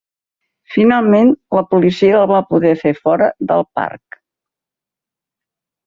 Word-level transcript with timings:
Finalment, 0.75 1.29
la 1.59 1.63
policia 1.75 2.17
el 2.21 2.27
va 2.33 2.41
poder 2.55 2.73
fer 2.83 2.97
fora 3.05 3.31
del 3.53 3.67
parc! 3.81 4.23